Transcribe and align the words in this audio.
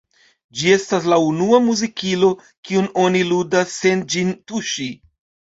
Ĝi 0.61 0.71
estas 0.75 1.09
la 1.13 1.19
unua 1.25 1.59
muzikilo, 1.67 2.29
kiun 2.71 2.89
oni 3.05 3.21
ludas 3.33 3.79
sen 3.83 4.03
ĝin 4.15 4.37
tuŝi. 4.53 4.91